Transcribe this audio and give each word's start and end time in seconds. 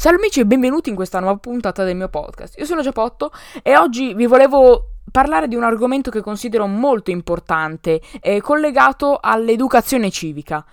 Salve 0.00 0.16
amici 0.16 0.40
e 0.40 0.46
benvenuti 0.46 0.88
in 0.88 0.94
questa 0.94 1.20
nuova 1.20 1.36
puntata 1.36 1.84
del 1.84 1.94
mio 1.94 2.08
podcast. 2.08 2.58
Io 2.58 2.64
sono 2.64 2.80
Giapotto 2.80 3.30
e 3.62 3.76
oggi 3.76 4.14
vi 4.14 4.24
volevo 4.24 4.92
parlare 5.12 5.46
di 5.46 5.56
un 5.56 5.62
argomento 5.62 6.10
che 6.10 6.22
considero 6.22 6.66
molto 6.66 7.10
importante, 7.10 8.00
eh, 8.22 8.40
collegato 8.40 9.18
all'educazione 9.20 10.08
civica, 10.08 10.64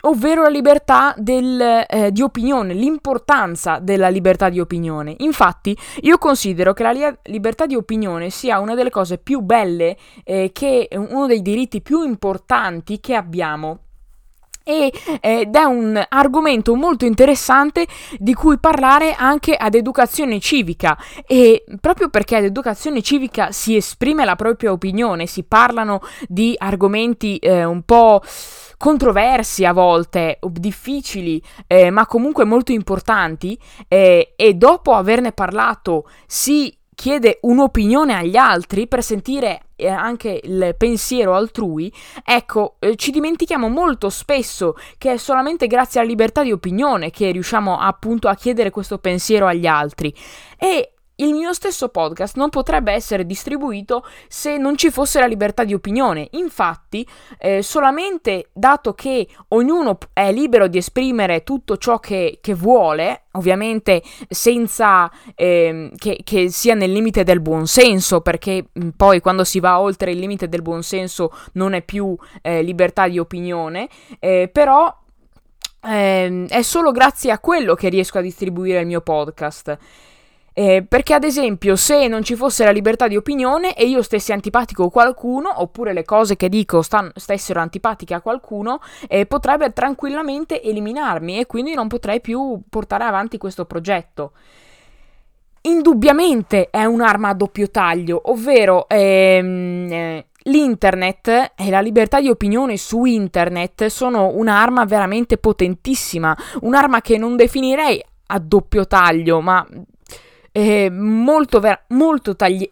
ovvero 0.00 0.42
la 0.42 0.48
libertà 0.48 1.14
del, 1.16 1.84
eh, 1.88 2.10
di 2.10 2.22
opinione, 2.22 2.74
l'importanza 2.74 3.78
della 3.78 4.08
libertà 4.08 4.48
di 4.48 4.58
opinione. 4.58 5.14
Infatti, 5.18 5.78
io 6.00 6.18
considero 6.18 6.72
che 6.72 6.82
la 6.82 6.90
li- 6.90 7.18
libertà 7.26 7.66
di 7.66 7.76
opinione 7.76 8.30
sia 8.30 8.58
una 8.58 8.74
delle 8.74 8.90
cose 8.90 9.16
più 9.16 9.42
belle, 9.42 9.96
eh, 10.24 10.50
che 10.52 10.88
uno 10.90 11.28
dei 11.28 11.40
diritti 11.40 11.82
più 11.82 12.02
importanti 12.02 12.98
che 12.98 13.14
abbiamo 13.14 13.78
e, 14.64 14.92
ed 15.20 15.54
è 15.54 15.64
un 15.64 16.02
argomento 16.08 16.74
molto 16.74 17.04
interessante 17.04 17.86
di 18.18 18.34
cui 18.34 18.58
parlare 18.58 19.14
anche 19.14 19.54
ad 19.54 19.74
educazione 19.74 20.40
civica. 20.40 20.96
E 21.26 21.64
proprio 21.80 22.08
perché 22.08 22.36
ad 22.36 22.44
educazione 22.44 23.02
civica 23.02 23.52
si 23.52 23.76
esprime 23.76 24.24
la 24.24 24.36
propria 24.36 24.72
opinione, 24.72 25.26
si 25.26 25.44
parlano 25.44 26.00
di 26.28 26.54
argomenti 26.56 27.36
eh, 27.36 27.64
un 27.64 27.82
po' 27.82 28.22
controversi 28.76 29.64
a 29.64 29.72
volte, 29.72 30.40
difficili, 30.50 31.40
eh, 31.68 31.90
ma 31.90 32.04
comunque 32.06 32.44
molto 32.44 32.72
importanti 32.72 33.56
eh, 33.86 34.32
e 34.34 34.54
dopo 34.54 34.94
averne 34.94 35.30
parlato 35.30 36.08
si 36.26 36.76
chiede 37.02 37.38
un'opinione 37.40 38.14
agli 38.14 38.36
altri 38.36 38.86
per 38.86 39.02
sentire 39.02 39.62
eh, 39.74 39.88
anche 39.88 40.38
il 40.40 40.76
pensiero 40.78 41.34
altrui, 41.34 41.92
ecco, 42.24 42.76
eh, 42.78 42.94
ci 42.94 43.10
dimentichiamo 43.10 43.68
molto 43.68 44.08
spesso 44.08 44.76
che 44.98 45.14
è 45.14 45.16
solamente 45.16 45.66
grazie 45.66 45.98
alla 45.98 46.08
libertà 46.08 46.44
di 46.44 46.52
opinione 46.52 47.10
che 47.10 47.32
riusciamo 47.32 47.76
appunto 47.76 48.28
a 48.28 48.36
chiedere 48.36 48.70
questo 48.70 48.98
pensiero 48.98 49.48
agli 49.48 49.66
altri. 49.66 50.14
E 50.56 50.91
il 51.16 51.34
mio 51.34 51.52
stesso 51.52 51.88
podcast 51.88 52.36
non 52.36 52.48
potrebbe 52.48 52.92
essere 52.92 53.26
distribuito 53.26 54.04
se 54.28 54.56
non 54.56 54.76
ci 54.76 54.90
fosse 54.90 55.20
la 55.20 55.26
libertà 55.26 55.64
di 55.64 55.74
opinione. 55.74 56.28
Infatti, 56.32 57.06
eh, 57.38 57.62
solamente 57.62 58.48
dato 58.52 58.94
che 58.94 59.28
ognuno 59.48 59.98
è 60.12 60.32
libero 60.32 60.68
di 60.68 60.78
esprimere 60.78 61.42
tutto 61.42 61.76
ciò 61.76 61.98
che, 61.98 62.38
che 62.40 62.54
vuole, 62.54 63.24
ovviamente 63.32 64.02
senza 64.28 65.10
eh, 65.34 65.90
che, 65.96 66.20
che, 66.24 66.50
sia 66.50 66.74
nel 66.74 66.92
limite 66.92 67.24
del 67.24 67.40
buonsenso, 67.40 68.20
perché 68.20 68.68
mh, 68.72 68.88
poi 68.96 69.20
quando 69.20 69.44
si 69.44 69.60
va 69.60 69.80
oltre 69.80 70.12
il 70.12 70.18
limite 70.18 70.48
del 70.48 70.62
buonsenso 70.62 71.32
non 71.52 71.74
è 71.74 71.82
più 71.82 72.16
eh, 72.40 72.62
libertà 72.62 73.06
di 73.08 73.18
opinione, 73.18 73.88
eh, 74.18 74.48
però 74.52 74.94
ehm, 75.84 76.48
è 76.48 76.62
solo 76.62 76.90
grazie 76.90 77.30
a 77.30 77.38
quello 77.38 77.74
che 77.74 77.88
riesco 77.88 78.18
a 78.18 78.22
distribuire 78.22 78.80
il 78.80 78.86
mio 78.86 79.00
podcast. 79.00 79.78
Eh, 80.54 80.84
perché 80.86 81.14
ad 81.14 81.24
esempio 81.24 81.76
se 81.76 82.08
non 82.08 82.22
ci 82.22 82.36
fosse 82.36 82.64
la 82.64 82.72
libertà 82.72 83.08
di 83.08 83.16
opinione 83.16 83.74
e 83.74 83.86
io 83.86 84.02
stessi 84.02 84.32
antipatico 84.32 84.84
a 84.84 84.90
qualcuno 84.90 85.50
oppure 85.62 85.94
le 85.94 86.04
cose 86.04 86.36
che 86.36 86.50
dico 86.50 86.82
stan- 86.82 87.10
stessero 87.14 87.58
antipatiche 87.60 88.12
a 88.12 88.20
qualcuno 88.20 88.80
eh, 89.08 89.24
potrebbe 89.24 89.72
tranquillamente 89.72 90.62
eliminarmi 90.62 91.38
e 91.38 91.46
quindi 91.46 91.72
non 91.74 91.88
potrei 91.88 92.20
più 92.20 92.60
portare 92.68 93.04
avanti 93.04 93.38
questo 93.38 93.64
progetto. 93.64 94.32
Indubbiamente 95.62 96.68
è 96.70 96.84
un'arma 96.84 97.28
a 97.28 97.34
doppio 97.34 97.70
taglio, 97.70 98.20
ovvero 98.24 98.88
ehm, 98.88 99.92
eh, 99.92 100.26
L'internet 100.44 101.52
e 101.54 101.70
la 101.70 101.80
libertà 101.80 102.20
di 102.20 102.28
opinione 102.28 102.76
su 102.76 103.04
internet 103.04 103.86
sono 103.86 104.32
un'arma 104.34 104.84
veramente 104.84 105.38
potentissima, 105.38 106.36
un'arma 106.62 107.00
che 107.00 107.16
non 107.16 107.36
definirei 107.36 108.02
a 108.26 108.38
doppio 108.40 108.86
taglio, 108.88 109.40
ma 109.40 109.64
eh, 110.52 110.90
molto, 110.90 111.60
ver- 111.60 111.84
molto, 111.88 112.36
tagli- 112.36 112.70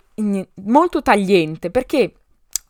molto 0.64 1.02
tagliente 1.02 1.70
perché 1.70 2.14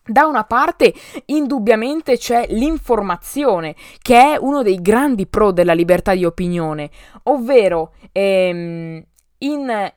da 0.03 0.25
una 0.25 0.45
parte 0.45 0.93
indubbiamente 1.25 2.17
c'è 2.17 2.47
l'informazione, 2.49 3.75
che 4.01 4.33
è 4.33 4.37
uno 4.39 4.63
dei 4.63 4.81
grandi 4.81 5.27
pro 5.27 5.51
della 5.51 5.73
libertà 5.73 6.15
di 6.15 6.25
opinione, 6.25 6.89
ovvero 7.23 7.93
ehm, 8.11 9.03
in 9.39 9.91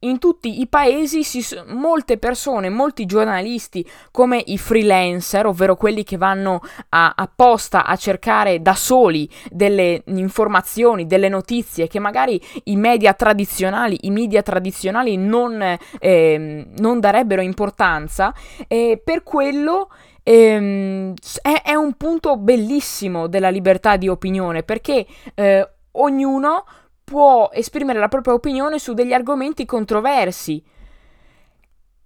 in 0.00 0.18
tutti 0.18 0.60
i 0.60 0.68
paesi 0.68 1.24
si, 1.24 1.44
molte 1.66 2.18
persone, 2.18 2.68
molti 2.68 3.04
giornalisti 3.06 3.88
come 4.10 4.42
i 4.46 4.58
freelancer, 4.58 5.46
ovvero 5.46 5.76
quelli 5.76 6.04
che 6.04 6.16
vanno 6.16 6.60
a, 6.90 7.14
apposta 7.16 7.84
a 7.84 7.96
cercare 7.96 8.62
da 8.62 8.74
soli 8.74 9.28
delle 9.50 10.02
informazioni, 10.06 11.06
delle 11.06 11.28
notizie 11.28 11.88
che 11.88 11.98
magari 11.98 12.40
i 12.64 12.76
media 12.76 13.12
tradizionali, 13.14 13.98
i 14.02 14.10
media 14.10 14.42
tradizionali 14.42 15.16
non, 15.16 15.76
eh, 15.98 16.66
non 16.76 17.00
darebbero 17.00 17.42
importanza, 17.42 18.32
eh, 18.68 19.00
per 19.02 19.22
quello 19.24 19.90
ehm, 20.22 21.14
è, 21.42 21.62
è, 21.62 21.74
un 21.74 21.94
punto 21.94 22.36
bellissimo 22.36 23.26
della 23.26 23.48
libertà 23.48 23.96
di 23.96 24.08
opinione 24.08 24.62
perché 24.62 25.06
eh, 25.34 25.68
ognuno 25.92 26.64
può 27.08 27.48
esprimere 27.54 27.98
la 27.98 28.08
propria 28.08 28.34
opinione 28.34 28.78
su 28.78 28.92
degli 28.92 29.14
argomenti 29.14 29.64
controversi. 29.64 30.62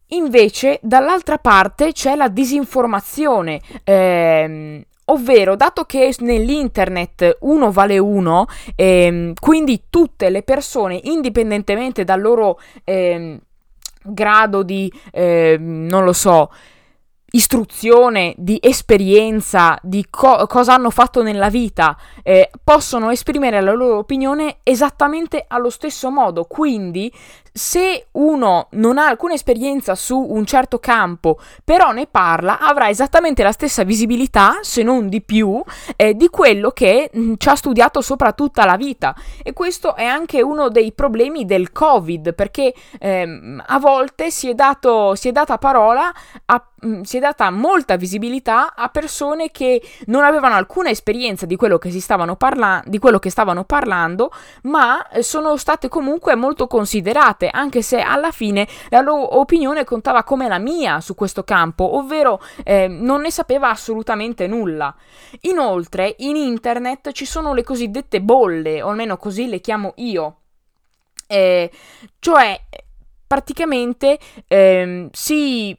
Invece, 0.08 0.78
dall'altra 0.80 1.38
parte 1.38 1.90
c'è 1.90 2.14
la 2.14 2.28
disinformazione, 2.28 3.60
ehm, 3.82 4.80
ovvero 5.06 5.56
dato 5.56 5.84
che 5.84 6.14
nell'internet 6.20 7.38
uno 7.40 7.72
vale 7.72 7.98
uno, 7.98 8.46
ehm, 8.76 9.32
quindi 9.40 9.84
tutte 9.90 10.30
le 10.30 10.42
persone, 10.42 11.00
indipendentemente 11.02 12.04
dal 12.04 12.20
loro 12.20 12.60
ehm, 12.84 13.40
grado 14.04 14.62
di, 14.62 14.92
ehm, 15.10 15.86
non 15.86 16.04
lo 16.04 16.12
so, 16.12 16.50
istruzione, 17.32 18.34
di 18.36 18.58
esperienza, 18.60 19.78
di 19.82 20.06
co- 20.08 20.46
cosa 20.46 20.74
hanno 20.74 20.90
fatto 20.90 21.22
nella 21.22 21.48
vita, 21.48 21.96
eh, 22.22 22.50
possono 22.62 23.10
esprimere 23.10 23.60
la 23.60 23.72
loro 23.72 23.98
opinione 23.98 24.58
esattamente 24.62 25.44
allo 25.46 25.70
stesso 25.70 26.10
modo. 26.10 26.44
Quindi, 26.44 27.12
se 27.52 28.06
uno 28.12 28.68
non 28.72 28.96
ha 28.96 29.06
alcuna 29.06 29.34
esperienza 29.34 29.94
su 29.94 30.18
un 30.18 30.46
certo 30.46 30.78
campo, 30.78 31.38
però 31.64 31.92
ne 31.92 32.06
parla, 32.06 32.58
avrà 32.58 32.88
esattamente 32.88 33.42
la 33.42 33.52
stessa 33.52 33.84
visibilità, 33.84 34.58
se 34.62 34.82
non 34.82 35.08
di 35.08 35.20
più, 35.20 35.62
eh, 35.96 36.14
di 36.14 36.28
quello 36.28 36.70
che 36.70 37.10
mh, 37.12 37.20
mm, 37.20 37.32
ci 37.36 37.48
ha 37.48 37.54
studiato 37.54 38.00
sopra 38.00 38.32
tutta 38.32 38.64
la 38.64 38.76
vita. 38.76 39.14
E 39.42 39.52
questo 39.52 39.94
è 39.94 40.04
anche 40.04 40.42
uno 40.42 40.68
dei 40.70 40.92
problemi 40.92 41.44
del 41.44 41.72
Covid, 41.72 42.34
perché 42.34 42.72
ehm, 42.98 43.62
a 43.66 43.78
volte 43.78 44.30
si 44.30 44.48
è, 44.48 44.54
dato, 44.54 45.14
si 45.14 45.28
è 45.28 45.32
data 45.32 45.58
parola 45.58 46.12
a 46.46 46.66
Mm, 46.84 47.02
si 47.02 47.18
è 47.18 47.20
data 47.20 47.48
molta 47.52 47.94
visibilità 47.94 48.74
a 48.74 48.88
persone 48.88 49.52
che 49.52 49.80
non 50.06 50.24
avevano 50.24 50.56
alcuna 50.56 50.90
esperienza 50.90 51.46
di 51.46 51.54
quello 51.54 51.78
che, 51.78 51.92
si 51.92 52.00
stavano, 52.00 52.34
parla- 52.34 52.82
di 52.84 52.98
quello 52.98 53.20
che 53.20 53.30
stavano 53.30 53.62
parlando, 53.62 54.32
ma 54.62 55.08
eh, 55.08 55.22
sono 55.22 55.56
state 55.56 55.88
comunque 55.88 56.34
molto 56.34 56.66
considerate, 56.66 57.41
anche 57.48 57.82
se 57.82 58.00
alla 58.00 58.30
fine 58.30 58.66
la 58.88 59.00
loro 59.00 59.38
opinione 59.38 59.84
contava 59.84 60.24
come 60.24 60.48
la 60.48 60.58
mia 60.58 61.00
su 61.00 61.14
questo 61.14 61.44
campo, 61.44 61.96
ovvero 61.96 62.40
eh, 62.64 62.88
non 62.88 63.22
ne 63.22 63.30
sapeva 63.30 63.70
assolutamente 63.70 64.46
nulla. 64.46 64.94
Inoltre, 65.42 66.14
in 66.18 66.36
internet 66.36 67.12
ci 67.12 67.24
sono 67.24 67.54
le 67.54 67.62
cosiddette 67.62 68.20
bolle, 68.20 68.82
o 68.82 68.88
almeno 68.88 69.16
così 69.16 69.48
le 69.48 69.60
chiamo 69.60 69.92
io. 69.96 70.36
Eh, 71.26 71.70
cioè, 72.18 72.60
praticamente 73.26 74.18
eh, 74.46 75.08
si 75.12 75.76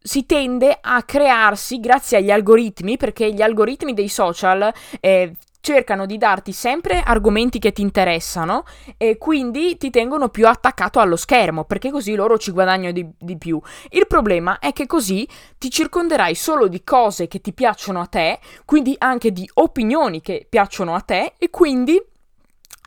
si 0.00 0.24
tende 0.24 0.78
a 0.80 1.02
crearsi 1.02 1.80
grazie 1.80 2.16
agli 2.16 2.30
algoritmi, 2.30 2.96
perché 2.96 3.30
gli 3.30 3.42
algoritmi 3.42 3.92
dei 3.92 4.08
social 4.08 4.72
eh, 5.00 5.34
cercano 5.68 6.06
di 6.06 6.16
darti 6.16 6.52
sempre 6.52 7.02
argomenti 7.02 7.58
che 7.58 7.72
ti 7.72 7.82
interessano 7.82 8.64
e 8.96 9.18
quindi 9.18 9.76
ti 9.76 9.90
tengono 9.90 10.30
più 10.30 10.48
attaccato 10.48 10.98
allo 10.98 11.16
schermo 11.16 11.64
perché 11.64 11.90
così 11.90 12.14
loro 12.14 12.38
ci 12.38 12.52
guadagnano 12.52 12.92
di, 12.92 13.06
di, 13.18 13.36
più. 13.36 13.60
Il 13.90 14.06
problema 14.06 14.60
è 14.60 14.72
che 14.72 14.86
così 14.86 15.28
ti 15.58 15.70
circonderai 15.70 16.34
solo 16.34 16.68
di 16.68 16.82
cose 16.82 17.28
che 17.28 17.42
ti 17.42 17.52
piacciono 17.52 18.00
a 18.00 18.06
te, 18.06 18.38
quindi 18.64 18.94
anche 18.96 19.30
di 19.30 19.46
opinioni 19.54 20.22
che 20.22 20.46
piacciono 20.48 20.94
a 20.94 21.00
te 21.00 21.34
e 21.36 21.50
quindi 21.50 22.02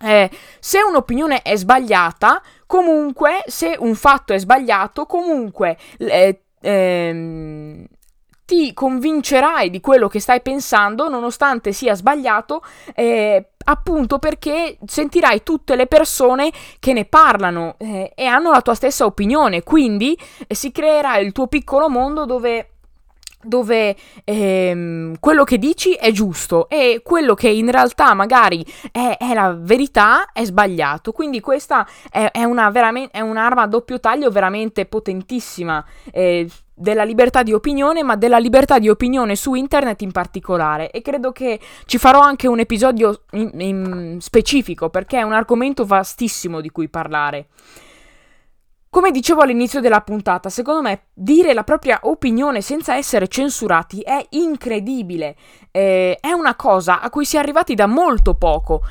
eh, 0.03 0.31
se 0.59 0.81
un'opinione 0.81 1.43
è 1.43 1.55
sbagliata, 1.55 2.41
comunque 2.65 3.43
se 3.45 3.75
un 3.77 3.93
fatto 3.93 4.33
è 4.33 4.39
sbagliato, 4.39 5.05
comunque 5.05 5.77
eh, 5.99 6.45
ehm, 6.59 7.85
ti 8.51 8.73
convincerai 8.73 9.69
di 9.69 9.79
quello 9.79 10.09
che 10.09 10.19
stai 10.19 10.41
pensando 10.41 11.07
nonostante 11.07 11.71
sia 11.71 11.95
sbagliato, 11.95 12.61
eh, 12.93 13.51
appunto 13.63 14.19
perché 14.19 14.77
sentirai 14.85 15.41
tutte 15.41 15.77
le 15.77 15.87
persone 15.87 16.51
che 16.77 16.91
ne 16.91 17.05
parlano 17.05 17.75
eh, 17.77 18.11
e 18.13 18.25
hanno 18.25 18.51
la 18.51 18.61
tua 18.61 18.75
stessa 18.75 19.05
opinione, 19.05 19.63
quindi 19.63 20.19
eh, 20.45 20.53
si 20.53 20.73
creerà 20.73 21.15
il 21.19 21.31
tuo 21.31 21.47
piccolo 21.47 21.87
mondo 21.87 22.25
dove 22.25 22.70
dove 23.43 23.95
ehm, 24.23 25.15
quello 25.19 25.43
che 25.43 25.57
dici 25.57 25.93
è 25.93 26.11
giusto 26.11 26.69
e 26.69 27.01
quello 27.03 27.33
che 27.33 27.49
in 27.49 27.69
realtà 27.69 28.13
magari 28.13 28.65
è, 28.91 29.17
è 29.17 29.33
la 29.33 29.55
verità 29.57 30.31
è 30.31 30.43
sbagliato. 30.43 31.11
Quindi 31.11 31.39
questa 31.39 31.87
è, 32.09 32.29
è, 32.31 32.43
una 32.43 32.69
veramen- 32.69 33.09
è 33.11 33.19
un'arma 33.19 33.63
a 33.63 33.67
doppio 33.67 33.99
taglio 33.99 34.29
veramente 34.29 34.85
potentissima. 34.85 35.83
Eh, 36.11 36.47
della 36.81 37.03
libertà 37.03 37.43
di 37.43 37.53
opinione, 37.53 38.01
ma 38.01 38.15
della 38.15 38.39
libertà 38.39 38.79
di 38.79 38.89
opinione 38.89 39.35
su 39.35 39.53
internet 39.53 40.01
in 40.01 40.11
particolare. 40.11 40.89
E 40.89 41.01
credo 41.01 41.31
che 41.31 41.59
ci 41.85 41.99
farò 41.99 42.19
anche 42.19 42.47
un 42.47 42.59
episodio 42.59 43.21
in, 43.31 43.51
in 43.59 44.17
specifico 44.19 44.89
perché 44.89 45.19
è 45.19 45.21
un 45.21 45.33
argomento 45.33 45.85
vastissimo 45.85 46.59
di 46.59 46.71
cui 46.71 46.89
parlare. 46.89 47.47
Come 49.01 49.13
dicevo 49.13 49.41
all'inizio 49.41 49.81
della 49.81 50.01
puntata, 50.01 50.49
secondo 50.49 50.83
me 50.83 51.05
dire 51.11 51.55
la 51.55 51.63
propria 51.63 52.01
opinione 52.03 52.61
senza 52.61 52.95
essere 52.95 53.27
censurati 53.27 54.01
è 54.01 54.23
incredibile. 54.29 55.35
Eh, 55.71 56.19
è 56.21 56.31
una 56.33 56.53
cosa 56.53 57.01
a 57.01 57.09
cui 57.09 57.25
si 57.25 57.35
è 57.35 57.39
arrivati 57.39 57.73
da 57.73 57.87
molto 57.87 58.35
poco. 58.35 58.81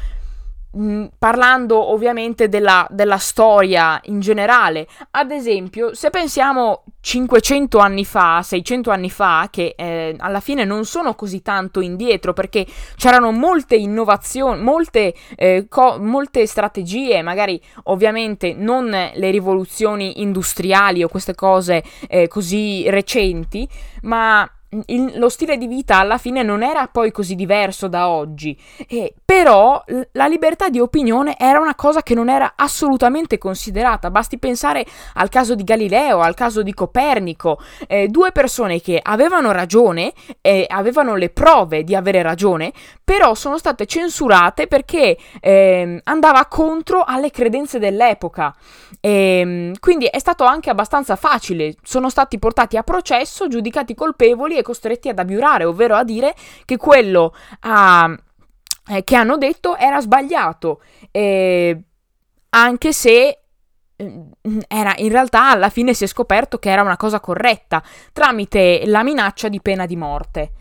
Mm, 0.76 1.06
parlando 1.18 1.90
ovviamente 1.90 2.48
della, 2.48 2.86
della, 2.90 3.18
storia 3.18 3.98
in 4.04 4.20
generale. 4.20 4.86
Ad 5.10 5.32
esempio, 5.32 5.94
se 5.94 6.10
pensiamo 6.10 6.84
500 7.00 7.78
anni 7.78 8.04
fa, 8.04 8.40
600 8.40 8.92
anni 8.92 9.10
fa, 9.10 9.48
che 9.50 9.74
eh, 9.76 10.14
alla 10.16 10.38
fine 10.38 10.64
non 10.64 10.84
sono 10.84 11.16
così 11.16 11.42
tanto 11.42 11.80
indietro 11.80 12.32
perché 12.32 12.64
c'erano 12.94 13.32
molte 13.32 13.74
innovazioni, 13.74 14.62
molte, 14.62 15.12
eh, 15.34 15.66
co- 15.68 15.98
molte 15.98 16.46
strategie, 16.46 17.20
magari 17.20 17.60
ovviamente 17.84 18.54
non 18.54 18.90
le 18.90 19.30
rivoluzioni 19.32 20.20
industriali 20.20 21.02
o 21.02 21.08
queste 21.08 21.34
cose 21.34 21.82
eh, 22.08 22.28
così 22.28 22.88
recenti, 22.88 23.68
ma 24.02 24.48
il, 24.86 25.18
lo 25.18 25.28
stile 25.28 25.56
di 25.56 25.66
vita 25.66 25.98
alla 25.98 26.18
fine 26.18 26.42
non 26.42 26.62
era 26.62 26.86
poi 26.86 27.10
così 27.10 27.34
diverso 27.34 27.88
da 27.88 28.08
oggi, 28.08 28.56
eh, 28.88 29.14
però 29.24 29.82
la 30.12 30.26
libertà 30.26 30.68
di 30.68 30.78
opinione 30.78 31.36
era 31.36 31.58
una 31.58 31.74
cosa 31.74 32.02
che 32.02 32.14
non 32.14 32.28
era 32.28 32.52
assolutamente 32.56 33.38
considerata. 33.38 34.10
Basti 34.10 34.38
pensare 34.38 34.84
al 35.14 35.28
caso 35.28 35.54
di 35.54 35.64
Galileo, 35.64 36.20
al 36.20 36.34
caso 36.34 36.62
di 36.62 36.72
Copernico, 36.72 37.58
eh, 37.86 38.06
due 38.08 38.30
persone 38.30 38.80
che 38.80 39.00
avevano 39.02 39.50
ragione 39.50 40.12
e 40.40 40.66
avevano 40.68 41.16
le 41.16 41.30
prove 41.30 41.82
di 41.82 41.96
avere 41.96 42.22
ragione, 42.22 42.72
però 43.02 43.34
sono 43.34 43.58
state 43.58 43.86
censurate 43.86 44.68
perché 44.68 45.18
eh, 45.40 46.00
andava 46.04 46.46
contro 46.46 47.02
alle 47.02 47.30
credenze 47.30 47.78
dell'epoca. 47.78 48.54
Ehm, 49.00 49.72
quindi 49.80 50.06
è 50.06 50.18
stato 50.18 50.44
anche 50.44 50.70
abbastanza 50.70 51.16
facile, 51.16 51.74
sono 51.82 52.08
stati 52.08 52.38
portati 52.38 52.76
a 52.76 52.82
processo, 52.82 53.48
giudicati 53.48 53.94
colpevoli 53.94 54.58
e 54.60 54.62
costretti 54.62 55.08
ad 55.08 55.18
abiurare, 55.18 55.64
ovvero 55.64 55.96
a 55.96 56.04
dire 56.04 56.34
che 56.64 56.76
quello 56.76 57.34
ah, 57.60 58.16
eh, 58.88 59.04
che 59.04 59.16
hanno 59.16 59.36
detto 59.36 59.76
era 59.76 60.00
sbagliato, 60.00 60.80
eh, 61.10 61.80
anche 62.50 62.92
se 62.92 63.38
eh, 63.96 64.24
era, 64.68 64.94
in 64.96 65.10
realtà 65.10 65.50
alla 65.50 65.68
fine 65.68 65.94
si 65.94 66.04
è 66.04 66.06
scoperto 66.06 66.58
che 66.58 66.70
era 66.70 66.82
una 66.82 66.96
cosa 66.96 67.20
corretta 67.20 67.82
tramite 68.12 68.82
la 68.86 69.02
minaccia 69.02 69.48
di 69.48 69.60
pena 69.60 69.86
di 69.86 69.96
morte. 69.96 70.52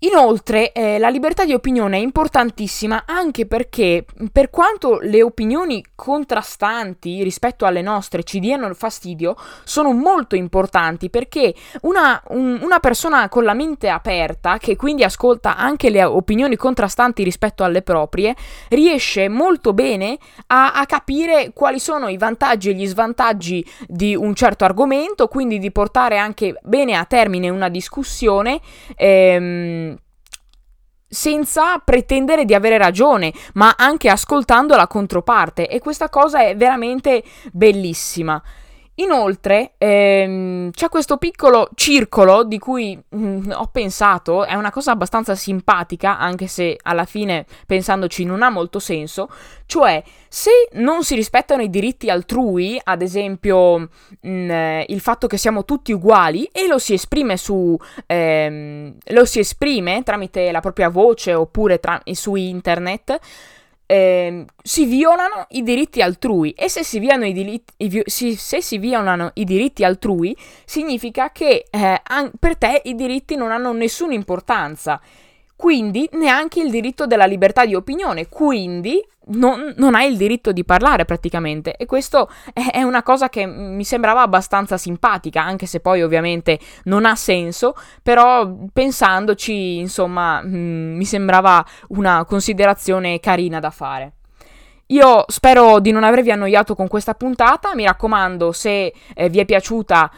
Inoltre, 0.00 0.70
eh, 0.72 0.98
la 0.98 1.08
libertà 1.08 1.44
di 1.44 1.52
opinione 1.52 1.96
è 1.96 2.00
importantissima 2.00 3.02
anche 3.04 3.46
perché, 3.46 4.04
per 4.30 4.48
quanto 4.48 4.98
le 5.00 5.22
opinioni 5.22 5.84
contrastanti 5.94 7.22
rispetto 7.24 7.66
alle 7.66 7.82
nostre 7.82 8.22
ci 8.22 8.38
diano 8.38 8.72
fastidio, 8.74 9.34
sono 9.64 9.92
molto 9.92 10.36
importanti 10.36 11.10
perché 11.10 11.52
una, 11.82 12.22
un, 12.28 12.60
una 12.62 12.78
persona 12.78 13.28
con 13.28 13.42
la 13.42 13.54
mente 13.54 13.88
aperta, 13.88 14.58
che 14.58 14.76
quindi 14.76 15.02
ascolta 15.02 15.56
anche 15.56 15.90
le 15.90 16.04
opinioni 16.04 16.54
contrastanti 16.54 17.24
rispetto 17.24 17.64
alle 17.64 17.82
proprie, 17.82 18.36
riesce 18.68 19.28
molto 19.28 19.72
bene 19.72 20.16
a, 20.48 20.74
a 20.74 20.86
capire 20.86 21.50
quali 21.52 21.80
sono 21.80 22.06
i 22.08 22.16
vantaggi 22.16 22.70
e 22.70 22.74
gli 22.74 22.86
svantaggi 22.86 23.66
di 23.88 24.14
un 24.14 24.34
certo 24.34 24.64
argomento, 24.64 25.26
quindi 25.26 25.58
di 25.58 25.72
portare 25.72 26.18
anche 26.18 26.56
bene 26.62 26.94
a 26.94 27.04
termine 27.04 27.48
una 27.48 27.68
discussione. 27.68 28.60
Ehm, 28.96 29.87
senza 31.08 31.78
pretendere 31.78 32.44
di 32.44 32.54
avere 32.54 32.78
ragione, 32.78 33.32
ma 33.54 33.74
anche 33.76 34.08
ascoltando 34.08 34.76
la 34.76 34.86
controparte 34.86 35.68
e 35.68 35.80
questa 35.80 36.08
cosa 36.08 36.40
è 36.40 36.56
veramente 36.56 37.24
bellissima. 37.52 38.40
Inoltre 39.00 39.74
ehm, 39.78 40.70
c'è 40.72 40.88
questo 40.88 41.18
piccolo 41.18 41.68
circolo 41.74 42.42
di 42.42 42.58
cui 42.58 42.96
mh, 42.96 43.16
mm, 43.16 43.50
ho 43.52 43.66
pensato, 43.66 44.44
è 44.44 44.54
una 44.54 44.72
cosa 44.72 44.90
abbastanza 44.90 45.36
simpatica, 45.36 46.18
anche 46.18 46.48
se 46.48 46.76
alla 46.82 47.04
fine 47.04 47.46
pensandoci 47.66 48.24
non 48.24 48.42
ha 48.42 48.50
molto 48.50 48.80
senso, 48.80 49.30
cioè 49.66 50.02
se 50.26 50.50
non 50.72 51.04
si 51.04 51.14
rispettano 51.14 51.62
i 51.62 51.70
diritti 51.70 52.10
altrui, 52.10 52.80
ad 52.82 53.00
esempio 53.00 53.78
mh, 53.78 53.86
mm, 54.28 54.80
il 54.88 55.00
fatto 55.00 55.28
che 55.28 55.36
siamo 55.36 55.64
tutti 55.64 55.92
uguali 55.92 56.48
e 56.50 56.66
lo 56.66 56.78
si 56.78 56.94
esprime 56.94 57.36
su 57.36 57.76
ehm, 58.04 58.96
lo 59.10 59.24
si 59.24 59.38
esprime 59.38 60.02
tramite 60.02 60.50
la 60.50 60.60
propria 60.60 60.88
voce 60.88 61.34
oppure 61.34 61.78
tra- 61.78 62.02
su 62.12 62.34
internet, 62.34 63.16
eh, 63.90 64.44
si 64.62 64.84
violano 64.84 65.46
i 65.50 65.62
diritti 65.62 66.02
altrui. 66.02 66.52
E 66.52 66.68
se 66.68 66.84
si, 66.84 66.98
i 66.98 67.32
diritti, 67.32 67.72
i, 67.78 68.02
si, 68.04 68.36
se 68.36 68.60
si 68.60 68.76
violano 68.76 69.30
i 69.34 69.44
diritti 69.44 69.82
altrui 69.82 70.36
significa 70.66 71.32
che 71.32 71.64
eh, 71.70 72.00
an- 72.04 72.30
per 72.38 72.58
te 72.58 72.82
i 72.84 72.94
diritti 72.94 73.34
non 73.34 73.50
hanno 73.50 73.72
nessuna 73.72 74.12
importanza 74.12 75.00
quindi 75.58 76.08
neanche 76.12 76.60
il 76.60 76.70
diritto 76.70 77.04
della 77.04 77.24
libertà 77.24 77.66
di 77.66 77.74
opinione, 77.74 78.28
quindi 78.28 79.04
non, 79.30 79.74
non 79.76 79.96
hai 79.96 80.08
il 80.08 80.16
diritto 80.16 80.52
di 80.52 80.64
parlare 80.64 81.04
praticamente 81.04 81.74
e 81.74 81.84
questo 81.84 82.30
è, 82.52 82.82
una 82.82 83.02
cosa 83.02 83.28
che 83.28 83.44
mi 83.44 83.82
sembrava 83.82 84.22
abbastanza 84.22 84.76
simpatica, 84.76 85.42
anche 85.42 85.66
se 85.66 85.80
poi 85.80 86.02
ovviamente 86.02 86.60
non 86.84 87.04
ha 87.04 87.16
senso, 87.16 87.74
però 88.04 88.48
pensandoci 88.72 89.78
insomma 89.78 90.40
mh, 90.42 90.56
mm, 90.56 90.96
mi 90.96 91.04
sembrava 91.04 91.66
una 91.88 92.24
considerazione 92.24 93.18
carina 93.18 93.58
da 93.58 93.70
fare. 93.70 94.12
Io 94.90 95.24
spero 95.26 95.80
di 95.80 95.90
non 95.90 96.04
avervi 96.04 96.30
annoiato 96.30 96.76
con 96.76 96.86
questa 96.86 97.14
puntata, 97.14 97.74
mi 97.74 97.84
raccomando 97.84 98.52
se 98.52 98.94
eh, 99.12 99.28
vi 99.28 99.40
è 99.40 99.44
piaciuta 99.44 100.08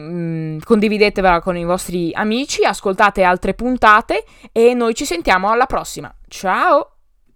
Mm, 0.00 0.58
condividetevela 0.64 1.40
con 1.40 1.56
i 1.56 1.64
vostri 1.64 2.12
amici, 2.14 2.64
ascoltate 2.64 3.22
altre 3.22 3.52
puntate 3.52 4.24
e 4.50 4.72
noi 4.72 4.94
ci 4.94 5.04
sentiamo 5.04 5.50
alla 5.50 5.66
prossima. 5.66 6.12
Ciao! 6.28 6.91